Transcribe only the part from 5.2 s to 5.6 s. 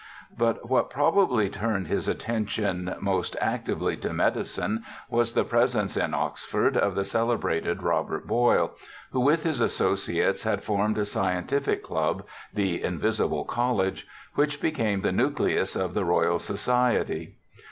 the